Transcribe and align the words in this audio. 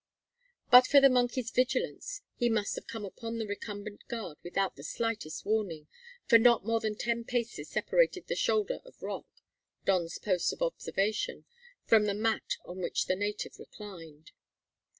But 0.71 0.87
for 0.87 0.99
the 0.99 1.11
monkey's 1.11 1.51
vigilance 1.51 2.21
he 2.35 2.49
must 2.49 2.73
have 2.73 2.87
come 2.87 3.05
upon 3.05 3.37
the 3.37 3.45
recumbent 3.45 4.01
guard 4.07 4.39
without 4.41 4.75
the 4.75 4.83
slightest 4.83 5.45
warning, 5.45 5.87
for 6.25 6.39
not 6.39 6.65
more 6.65 6.79
than 6.79 6.95
ten 6.95 7.23
paces 7.23 7.69
separated 7.69 8.25
the 8.25 8.35
shoulder 8.35 8.79
of 8.83 8.99
rock 9.03 9.27
Don's 9.85 10.17
post 10.17 10.53
of 10.53 10.61
observation 10.63 11.45
from 11.85 12.05
the 12.07 12.15
mat 12.15 12.57
on 12.65 12.79
which 12.81 13.05
the 13.05 13.15
native 13.15 13.59
reclined. 13.59 14.31